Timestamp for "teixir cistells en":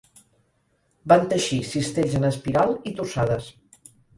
1.35-2.27